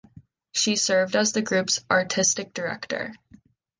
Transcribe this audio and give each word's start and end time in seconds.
She 0.51 0.77
served 0.77 1.15
as 1.15 1.31
the 1.31 1.43
group's 1.43 1.85
artistic 1.91 2.55
director. 2.55 3.13